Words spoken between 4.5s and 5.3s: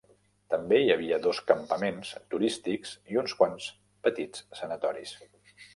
sanatoris.